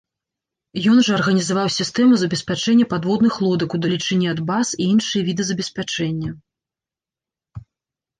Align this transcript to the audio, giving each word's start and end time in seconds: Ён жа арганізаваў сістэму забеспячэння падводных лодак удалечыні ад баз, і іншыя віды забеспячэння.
Ён 0.91 0.97
жа 1.07 1.11
арганізаваў 1.17 1.67
сістэму 1.73 2.13
забеспячэння 2.21 2.85
падводных 2.93 3.33
лодак 3.47 3.69
удалечыні 3.79 4.31
ад 4.33 4.39
баз, 4.49 4.67
і 4.81 4.89
іншыя 4.95 5.21
віды 5.29 5.43
забеспячэння. 5.51 6.31